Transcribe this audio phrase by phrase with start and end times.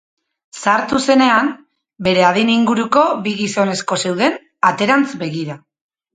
[0.59, 1.51] Sartu zenean,
[2.07, 4.41] bere adin inguruko bi gizonezko zeuden
[4.73, 5.61] aterantz begira.